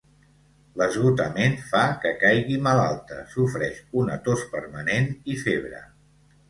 L'esgotament 0.81 1.57
fa 1.67 1.83
que 2.05 2.15
caigui 2.25 2.57
malalta, 2.69 3.21
sofreix 3.37 3.81
una 4.05 4.21
tos 4.31 4.51
permanent 4.57 5.11
i 5.37 5.43
febre. 5.49 5.89